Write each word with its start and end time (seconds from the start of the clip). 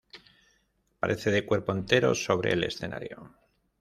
Aparece 0.97 1.29
de 1.29 1.45
cuerpo 1.45 1.73
entero, 1.73 2.15
sobre 2.15 2.53
el 2.53 2.63
escenario. 2.63 3.35